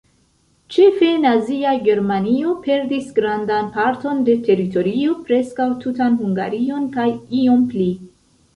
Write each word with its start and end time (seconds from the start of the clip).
Ĉefe 0.75 1.09
Nazia 1.25 1.73
Germanio 1.87 2.53
perdis 2.63 3.11
grandan 3.21 3.69
parton 3.77 4.25
de 4.31 4.37
teritorio, 4.49 5.13
preskaŭ 5.31 5.71
tutan 5.87 6.19
Hungarion 6.25 6.91
kaj 6.99 7.09
iom 7.45 7.65
pli. 7.75 7.91